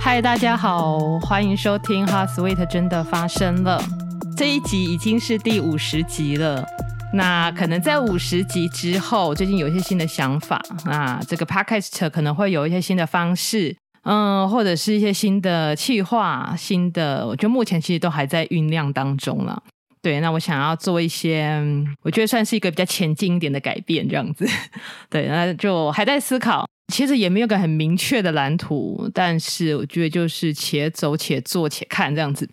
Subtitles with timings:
[0.00, 3.82] 嗨，大家好，欢迎收听《Heart Sweet 真的发生了》
[4.36, 6.64] 这一集已经是第五十集了。
[7.12, 19.62] 那可能在五十集之后，最近有一些新的想法，那这个 Podcast 可能会有一些新的方式，嗯，或者是一些新的企划，新的，我觉得目前其实都还在酝酿当中了。
[20.00, 21.60] 对，那我想要做一些，
[22.02, 24.46] 我觉得算是一个比较前进一点的改变，这样子。
[25.10, 32.48] 对，那就还在思考，其实也没有个很明确的蓝图，但是我觉得就是且走且做且看这样子。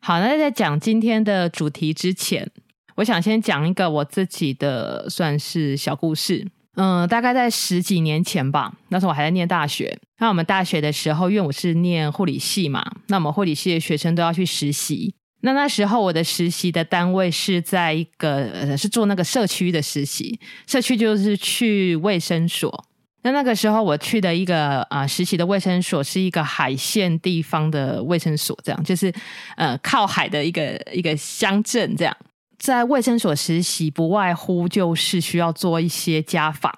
[0.00, 2.50] 好，那在讲今天的主题之前，
[2.96, 6.46] 我想先讲一个我自己的算是小故事。
[6.74, 9.98] 嗯，大概在十几年前吧，那时候我还在念大学。
[10.18, 15.14] 那我们大学的时候，因为我是念护理系嘛，那我们护理系的学生都要去实习。
[15.40, 22.84] 那那时候我的实习的单位是在一个呃，是做那个社区的实习，社区就是去卫生所。
[23.26, 29.12] 那那个时候我去的一个啊、实习的卫生所是一个海线地方的卫生所，这样就是
[29.56, 31.96] 呃靠海的一个一个乡镇。
[31.96, 32.16] 这样
[32.56, 36.72] 在卫生所实习，不外乎就是需要做一些家访、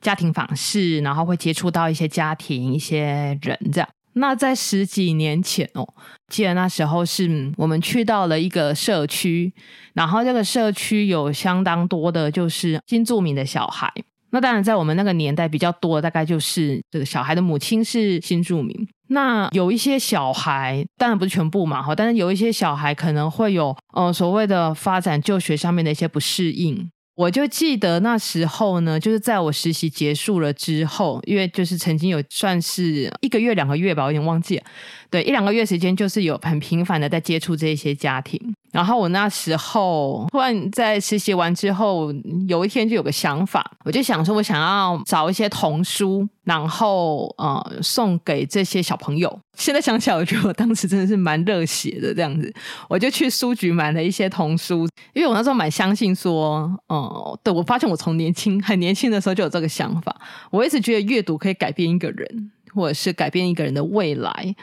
[0.00, 3.86] 家庭访视，然后会接触到一些家庭、一些人这样。
[4.14, 5.86] 那在十几年前哦，
[6.28, 9.52] 记得那时候是我们去到了一个社区，
[9.92, 13.92] 然后这个社区有相当多的就是新住民的小孩。
[14.30, 18.74] 那当然，在我们那个年代比较多，大概就是这个小孩的母亲是新住民。
[19.08, 26.90] 那有一些小孩，当然不是全部嘛，哈，但是有一些小孩可能会有呃所谓的发展就学上面的一些不适应。
[27.16, 34.62] 我就记得那时候呢，就是在我实习结束了之后，因为就是曾经有算是一个月、两个月吧，我有点忘记了。
[35.10, 38.40] 对，一两个月时间，就是有很频繁的在接触这些家庭。
[38.72, 42.12] 然后我那时候突然在实习完之后，
[42.48, 46.28] 有一天就有个想法，我就想说，我想要找一些童书。
[46.42, 49.38] 然后呃，送给这些小朋友。
[49.54, 52.52] 现在想起来，我觉得我当时真的是蛮热血的这样子。
[52.88, 60.16] 我就去书局买了一些童书，因为我那时候蛮相信说，哦、呃，对，我发现我从年轻很年轻的时候就有这个想法。
[60.50, 64.54] 我一直觉得阅读可以改变一个人，或者是改变一个人的未来，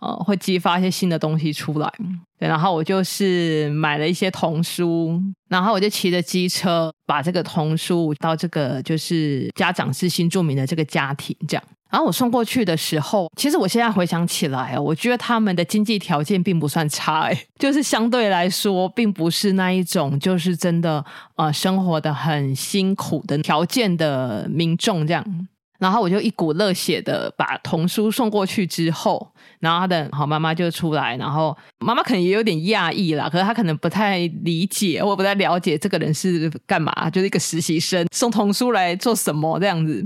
[0.00, 1.92] 呃，会激发一些新的东西出来。
[2.38, 21.02] 对，然后我就是买了一些童书，然后我就骑着机车把这个童书到这个就是家长是新住民的这个家庭这样，然后我送过去的时候，其实我现在回想起来，我觉得他们的经济条件并不算差， 就是相对来说，并不是那一种就是真的
[21.36, 25.24] 呃生活的很辛苦的条件的民众这样。
[25.78, 40.04] 然后我就一股热血的把童书送过去之后，然后他的好妈妈就出来，然后妈妈可能也有点讶异啦，可是她可能不太理解，我不太了解这个人是干嘛，就是一个实习生送童书来做什么这样子。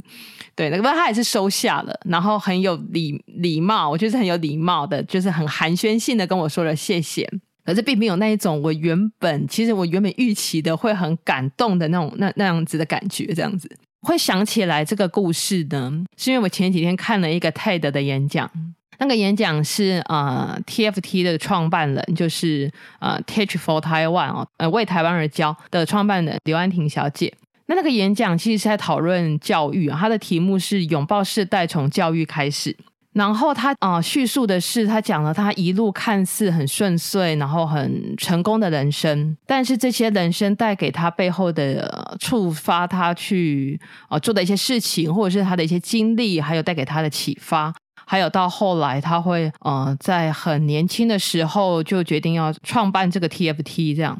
[0.57, 7.27] 对，那个他也是收下了，然后很有礼礼貌，我觉得很有礼貌的，就是很寒暄性的跟我说了谢谢，
[7.65, 13.71] 可是并没有那一种我原本其实我原本预期的会很感动的那种那那样子的感觉，这样子。
[14.03, 18.51] 会想起来这个故事呢，是因为我前几天看了一个 TED 的演讲，
[18.99, 27.33] 那个演讲是呃 TFT 的创办人，就是呃 Teach for Taiwan 哦，呃为台湾而教的创办人刘安婷小姐。
[27.67, 32.77] 那那个演讲其实是在讨论教育啊，它的题目是拥抱世代从教育开始。
[33.13, 47.75] 然后他啊、叙述的是，他讲了他一路看似很顺遂，然后很成功的人生，但是这些人生带给他背后的、呃、触发，他去啊、做的一些事情，或者是他的一些经历，还有带给他的启发，
[48.07, 54.17] 还有到后来他会呃在很年轻的时候就决定要创办这个 TFT，这样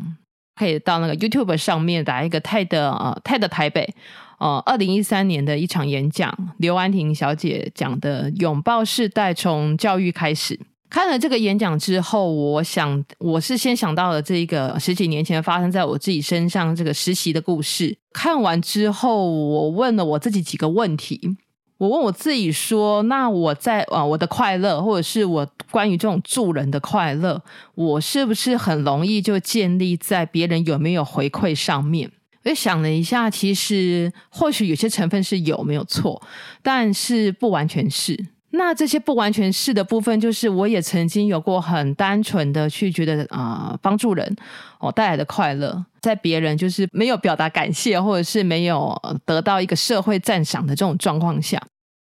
[0.57, 3.95] 可以到那个 YouTube 上面打一个 TED 啊、呃、TED 台北。
[4.41, 10.59] 呃，二零一三年的一场演讲，刘安婷小姐讲的“拥抱世代，从教育开始”。
[10.89, 17.97] 看了这个演讲之后，我想我是先想到了这个十几年前发生在我自己身上这个实习的故事。
[18.15, 21.37] 看完之后，我问了我自己几个问题。
[21.77, 27.43] 我问我自己说：“那我在啊，我的快乐，或者是我关于这种助人的快乐，
[27.75, 32.11] 我是不是很容易就建立在别人有没有回馈上面？”
[32.45, 36.21] 我想了一下，其实或许有些成分是有没有错，
[36.63, 38.29] 但是不完全是。
[38.53, 44.37] 那这些不完全是的部分，就是我也曾经有过很单纯的去觉得啊、呃，帮助人
[44.81, 51.63] 哦带来的快乐，在别人就是没有表达感谢，或者是没有得到一个社会赞赏的这种状况下。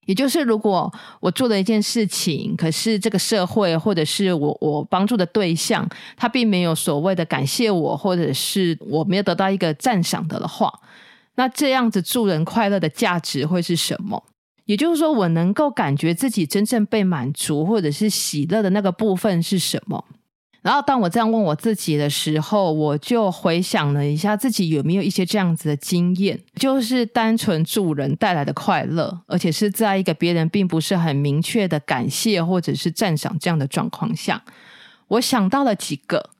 [0.06, 10.72] 也就是，如果我做了一件事情，可是这个社会或者是我我帮助的对象，他并没有所谓的感谢我，或者是我没有得到一个赞赏的的话，
[11.36, 14.22] 那这样子助人快乐的价值会是什么？
[14.66, 20.02] 也就是说，我能够感觉自己真正被满足或者是喜乐的那个部分是什么？
[20.64, 34.43] 然后当我这样问我自己的时候，我就回想了一下自己有没有一些这样子的经验，就是单纯助人带来的快乐，而且是在一个别人并不是很明确的感谢或者是赞赏这样的状况下，
[35.08, 36.31] 我想到了几个。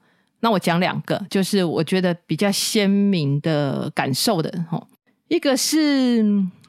[0.41, 4.87] 那我讲两个，就是我觉得比较鲜明的感受的吼，
[5.35, 6.23] 一个是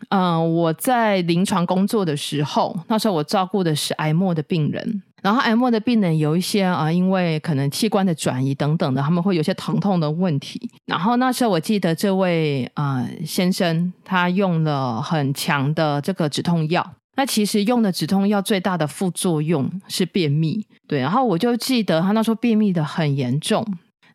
[0.09, 5.01] 嗯、我在临床工作的时候，那时候我照顾的是癌末的病人。
[5.21, 10.69] 然后癌末的病人有一些啊，因为可能器官的转移等等的，他们会有些疼痛的问题。
[10.85, 16.93] 然后那时候我记得这位啊、先生，他用了很强的这个止痛药。
[17.17, 20.99] 那其实用的止痛药最大的副作用是便秘，对。
[20.99, 23.65] 然后我就记得他那时候便秘的很严重。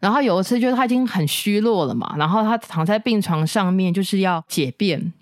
[0.00, 5.12] 然后有一次就是他已经很虚弱了嘛，然后他躺在病床上面就是要解便。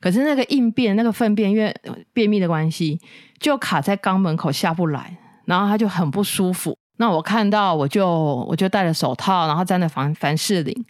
[0.00, 1.74] 可是那个硬便，那个粪便，因为
[2.12, 3.00] 便秘的关系，
[3.38, 6.76] 就卡在肛门口下不来，然后他就很不舒服。
[6.96, 8.06] 那我看到，我就
[8.48, 10.84] 我就戴了手套，然后沾了凡凡士林，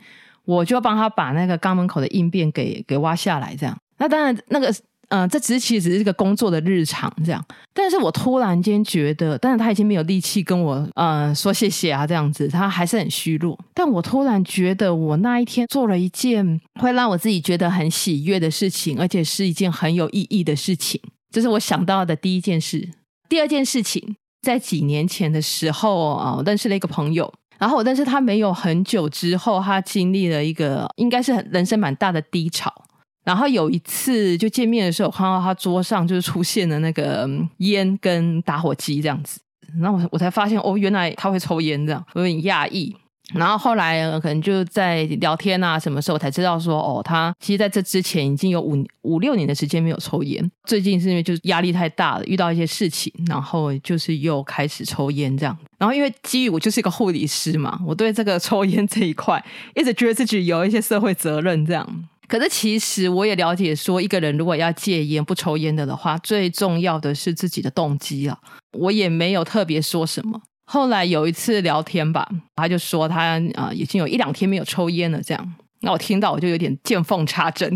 [0.44, 3.76] 我就帮他把那个肛门口的硬便给给挖下来，这样。
[3.99, 4.75] 那当然那个。
[5.11, 13.59] 嗯、呃，这只是其实只是一个工作的日常这样，但是我突然间觉得，但是他已经没有力气跟我呃说谢谢啊这样子，他还是很虚弱。
[13.75, 21.01] 但我突然觉得，我那一天做了一件会让我自己觉得很喜悦的事情，而且是一件很有意义的事情。
[21.31, 22.89] 这是我想到的第一件事。
[23.29, 32.73] 第二件事情，在几年前的时候啊，我认识了一个朋友，然后但是他没有很久之后，他经历了一个应该是人生蛮大的低潮。
[33.25, 37.28] 然后有一次就见面的时候，我看到他桌上就是出现了那个
[37.58, 39.40] 烟跟打火机这样子，
[39.81, 42.96] 然后我我才发现哦，原来他会抽烟这样，有点讶异。
[43.32, 55.56] 然后后来可能就在聊天啊，什么时候才知道说哦，他其实在这之前已经有五五六年的时间没有抽烟，最近是因为就是压力太大了，遇到一些事情，然后就是又开始抽烟这样。
[55.78, 59.40] 然后因为基于我就是一个护理师嘛，我对这个抽烟这一块
[59.76, 61.87] 一直觉得自己有一些社会责任这样。
[62.31, 68.38] 可是其实我也了解，说一个人如果要戒烟不抽烟的的话，最重要的是自己的动机啊。
[68.79, 70.41] 我也没有特别说什么。
[70.65, 75.55] 后来有一次聊天吧，他就说他啊、已经有一两天没有抽烟了，这样。
[75.81, 77.69] 那我听到我就有点见缝插针，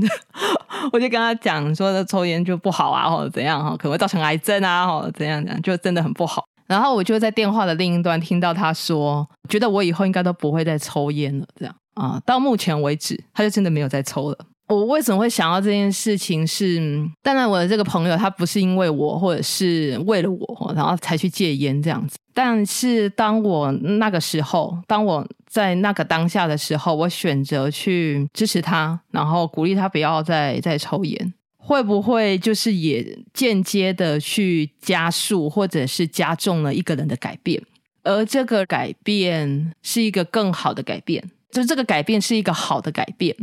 [0.92, 6.44] 我就跟他讲说，抽烟就不好啊，或者怎样哈，可能会造成癌症啊，或者怎样怎样，就真的很不好。
[6.68, 11.74] 然后我就在电话的另一端听到他说，觉得我以后应该都不会再抽烟了，这样。
[11.94, 14.38] 啊，到目前为止，他就真的没有再抽了。
[14.66, 16.80] 我为什么会想到这件事情是？
[17.22, 22.16] 当然，我的这个朋友他不是因为我，或者是为了我，然后才去戒烟这样子。
[22.32, 37.62] 但是，当我那个时候，当我在那个当下的时候，我选择去支持他，然后鼓励他不要再再抽烟，会不会就是也间接的去加速或者是加重了一个人的改变？
[38.02, 41.22] 而这个改变是一个更好的改变。
[41.54, 43.34] 就这个改变是一个好的改变，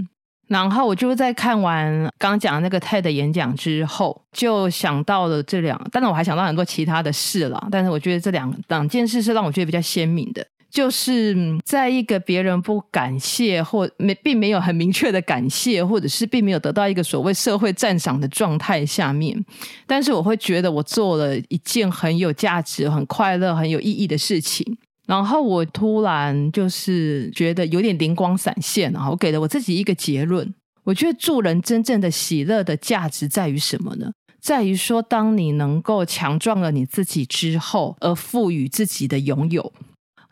[0.49, 19.41] 然后我就在看完刚刚讲的那个 TED 演讲之后，就想到了这两，当然我还想到很多其他的事了，但是我觉得这两两件事是让我觉得比较鲜明的，就是在一个别人不感谢或没并没有很明确的感谢，或者是并没有得到一个所谓社会赞赏的状态下面，
[19.87, 24.77] 但是我会觉得我做了一件很有价值、很快乐、很有意义的事情。
[25.11, 30.55] 然后我突然就是觉得有点灵光闪现，然后我给了我自己一个结论。
[30.85, 34.09] 我觉得助人真正的喜乐的价值在于什么呢？
[34.41, 39.73] 在于说，当你能够强壮了你自己之后，而赋予自己的拥有。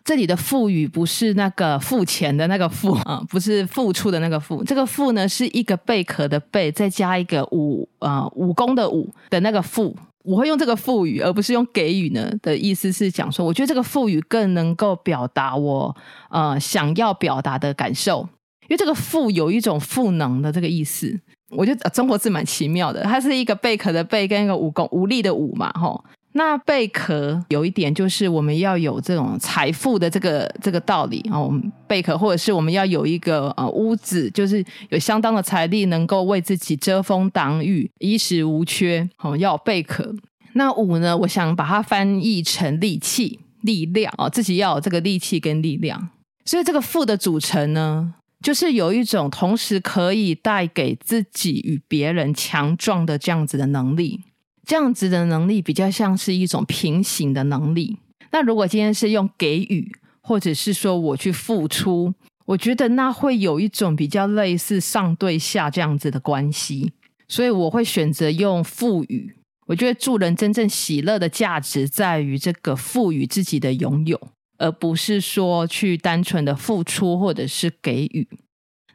[0.05, 4.63] 这里的赋予不是那个付钱的那个付啊，不是付出的那个付。
[4.63, 9.93] 这个付呢，是一个贝壳的贝，再加一个武啊武功的武的那个付。
[10.23, 15.95] 我会用这个赋予，而不是用给予呢的意思是讲说，我觉得这个赋予更能够表达我
[16.29, 18.27] 呃想要表达的感受，
[18.63, 21.19] 因为这个赋有一种赋能的这个意思。
[21.51, 26.03] 我觉得中国字蛮奇妙的，它是一个贝壳的贝跟一个武功武力的武嘛，吼。
[26.33, 39.09] 那贝壳有一点就是我们要有这种财富的这个这个道理啊，我们贝壳或者是我们要有一个呃屋子，就是有相当的财力能够为自己遮风挡雨，衣食无缺。
[39.15, 40.13] 好，要贝壳。
[40.53, 46.09] 那五呢，我想把它翻译成力气、力量啊，自己要有这个力气跟力量。
[46.45, 54.21] 所以这个富的组成呢，就是有一种同时可以带给自己与别人强壮的这样子的能力。
[54.69, 57.97] 这样子的能力比较像是一种平行的能力。
[58.29, 62.13] 那如果今天是用给予，或者是说我去付出，
[62.45, 66.93] 我觉得那会有一种比较类似上对下这样子的关系。
[67.27, 69.33] 所以我会选择用赋予。
[69.65, 74.21] 我觉得助人真正喜乐的价值在于这个赋予自己的拥有，
[74.59, 78.27] 而不是说去单纯的付出或者是给予。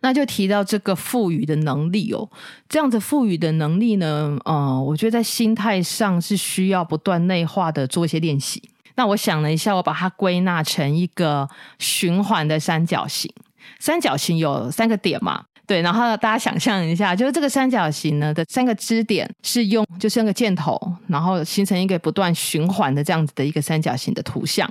[0.04, 2.28] 那就提到这个赋予的能力哦，
[2.68, 8.62] 这样子赋予的能力呢，呃，我觉得在心态上是需要不断内化的做一些练习。
[8.96, 13.32] 那我想了一下，我把它归纳成一个循环的三角形。
[13.80, 15.42] 三角形有三个点嘛？
[15.66, 24.70] 对，然后大家想象一下，就是这个三角形呢的三个支点是用就是那个箭头，然后形成一个不断循环的这样子的一个三角形的图像。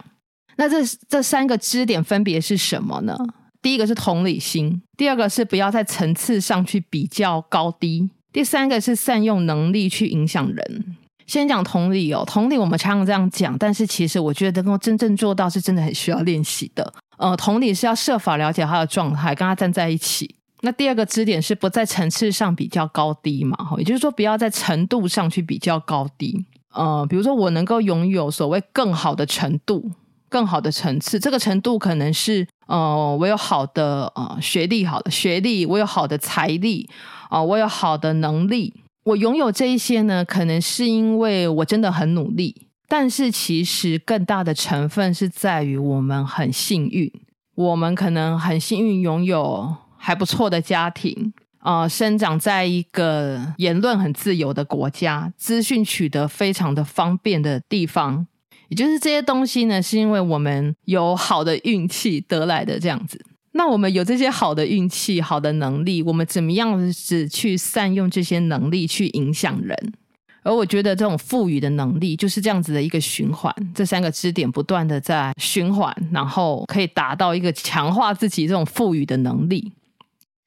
[0.57, 3.17] 那这这三个支点分别是什么呢？
[3.63, 10.97] 第一个是同理心，第二个是不要在层次上去比较高低，第三个是善用能力去影响人。
[11.25, 16.93] 先讲同理哦，同理我们常常这样讲，但是其实我觉得能够真正做到是真的很需要练习的。
[17.17, 20.35] 呃，同理是要设法了解他的状态，跟他站在一起。
[20.59, 26.45] 那第二个支点是不在层次上比较高低嘛，哈也就是说不要在程度上去比较高低。
[26.73, 29.91] 呃，比如说我能够拥有所谓更好的程度、
[30.27, 36.89] 更好的层次，这个程度可能是呃我有好的呃学历，好的学历，我有好的财力
[37.29, 38.73] 啊、我有好的能力，
[39.05, 47.11] 我拥有这一些呢，可能是因为我真的很努力，但是其实更大的成分是在于我们很幸运，
[47.55, 49.75] 我们可能很幸运拥有。
[50.05, 58.27] 还不错的家庭，呃，生长在一个言论很自由的国家，资讯取得非常的方便的地方，
[58.73, 63.23] 就是这些东西呢，是因为我们有好的运气得来的这样子。
[63.53, 69.93] 那我们有这些好的运气、好的能力，我们怎么样子去善用这些能力去影响人？
[70.41, 79.71] 而我觉得这种赋予的能力就是这样子的一个循环，这三个支点不断的在循环，然后可以达到一个强化自己这种赋予的能力。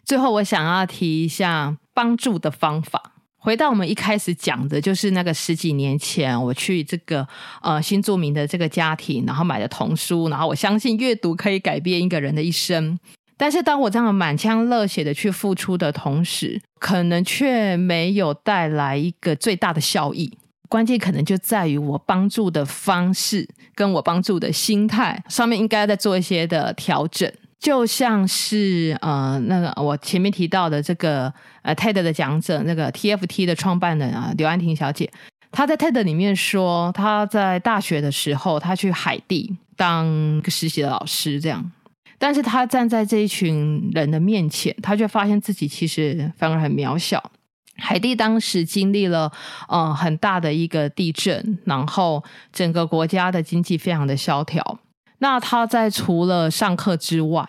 [0.05, 3.13] 最后，我想要提一下帮助的方法。
[3.47, 7.25] 回到我们一开始讲的，就是那个十几年前我去这个
[7.63, 12.99] 呃新住民的这个家庭，然后买的童书，然后我相信阅读可以改变一个人的一生。
[13.37, 20.37] 但是当我这样满腔热血的去付出的同时，可能却没有带来一个最大的效益。
[20.69, 27.33] 关键可能就在于我帮助的方式跟我帮助的心态上面，应该再做一些的调整。
[27.59, 31.33] 就像是呃，那个我前面提到的这个
[31.63, 35.11] 呃 TED 的讲者，那个 TFT 的创办人啊，刘安婷小姐，
[35.51, 40.07] 她在 TED 里面说，她在大学的时候，她去海地当
[40.43, 41.73] 个实习的老师，这样，
[42.19, 47.33] 但是她站在这一群人的面前，她却发现自己其实反而很渺小。
[47.79, 49.31] 海地当时经历了
[49.69, 52.23] 呃很大的一个地震，然后
[52.53, 54.79] 整个国家的经济非常的萧条。
[55.19, 57.49] 那他在除了上课之外，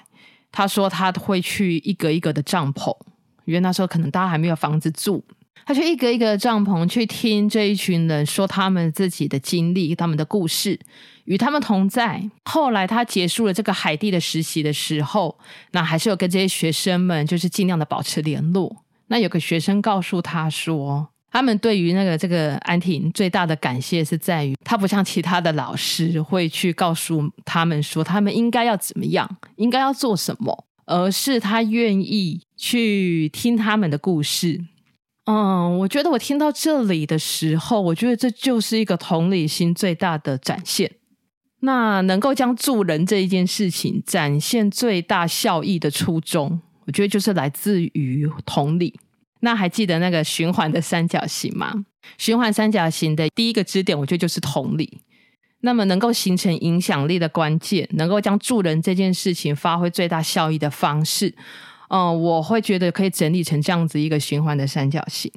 [0.51, 2.95] 他说他会去一个一个的帐篷，
[3.45, 5.23] 因为那时候可能大家还没有房子住，
[5.65, 10.79] 他去一个一个的帐篷去听这一群人说他们自己的经历、他们的故事，
[11.25, 12.29] 与他们同在。
[12.45, 15.37] 后来他结束了这个海地的实习的时候，
[15.71, 18.83] 那还是有跟这些学生们就是尽量的保持联络。
[19.07, 21.09] 那有个学生告诉他说。
[21.31, 34.65] 他们对于那个这个安婷最大的感谢是在于，他不像其他的老师会去告诉他们说他们应该要怎么样，应该要做什么，而是他愿意去听他们的故事。
[35.25, 40.89] 嗯，我觉得我听到这里的时候，我觉得这就是一个同理心最大的展现。
[41.59, 48.97] 那能够将助人这一件事情展现最大效益的初衷，我觉得就是来自于同理。
[49.41, 51.73] 那还记得那个循环的三角形吗？
[52.17, 55.01] 循环三角形的第一个支点，我觉得就是同理。
[55.61, 61.33] 那么能够形成影响力的关键，能够将助人这件事情发挥最大效益的方式，
[61.89, 65.31] 嗯、我会觉得可以整理成这样子一个循环的三角形。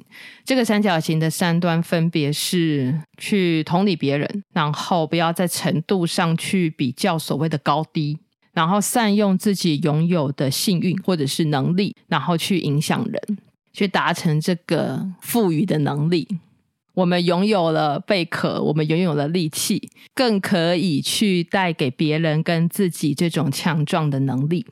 [0.45, 8.17] 这个三角形的三端分别是去同理别人，然后不要在程度上去比较所谓的高低，
[8.53, 13.37] 然后善用自己拥有的幸运或者是能力，然后去影响人。
[13.73, 16.27] 去达成这个赋予的能力，
[16.93, 24.65] 我们拥有了贝壳，我们拥有了力气，更可以去带给别人跟自己这种强壮的能力。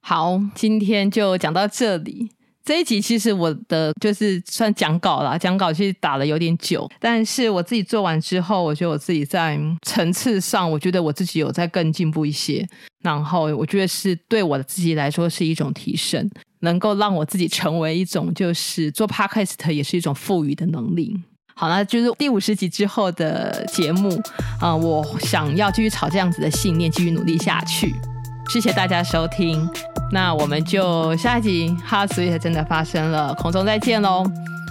[0.00, 2.30] 好，今天就讲到这里。
[2.64, 12.66] 这一集其实我的就是算讲稿啦，讲稿其实打了有点久，但是我自己做完之后，我觉得我自己在层次上，我觉得我自己有在更进步一些。
[13.02, 16.28] 然后我觉得是对我自己来说是一种提升。
[16.66, 21.18] 能够让我自己成为一种，就是做 podcast 也是一种赋予的能力。
[21.54, 24.20] 好，那就是第五十集之后的节目
[24.60, 27.94] 啊、我想要继续朝这样子的信念继续努力下去。
[28.50, 29.66] 谢谢大家收听。
[30.12, 34.22] 那我们就下一集《哈，所以才》真的发生了，空中再见喽，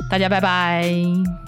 [0.10, 1.45] 大家拜拜。